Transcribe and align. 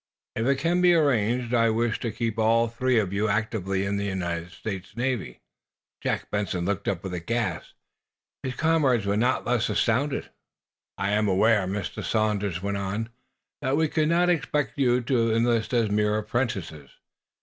If 0.35 0.47
it 0.47 0.55
can 0.55 0.81
be 0.81 0.95
arranged, 0.95 1.53
I 1.53 1.69
wish 1.69 1.99
to 1.99 2.11
keep 2.11 2.39
all 2.39 2.67
three 2.67 2.97
of 2.97 3.13
you 3.13 3.27
actively 3.27 3.85
in 3.85 3.97
the 3.97 4.05
United 4.05 4.49
States 4.49 4.97
Navy." 4.97 5.41
Jack 6.01 6.31
Benson 6.31 6.65
looked 6.65 6.87
up 6.87 7.03
with 7.03 7.13
a 7.13 7.19
gasp. 7.19 7.73
His 8.41 8.55
comrades 8.55 9.05
were 9.05 9.15
not 9.15 9.45
less 9.45 9.69
astounded. 9.69 10.31
"I 10.97 11.11
am 11.11 11.27
aware," 11.27 11.67
Mr. 11.67 12.03
Sanders 12.03 12.63
went 12.63 12.77
on, 12.77 13.09
"that 13.61 13.77
we 13.77 13.87
could 13.87 14.09
not 14.09 14.27
expect 14.27 14.79
you 14.79 15.01
to 15.01 15.31
enlist 15.35 15.71
as 15.71 15.91
mere 15.91 16.17
apprentices. 16.17 16.89